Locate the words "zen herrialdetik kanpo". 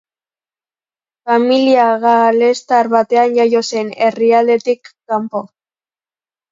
3.69-5.49